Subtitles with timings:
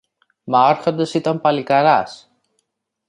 [0.43, 2.31] Μα ο Άρχοντας ήταν παλικαράς.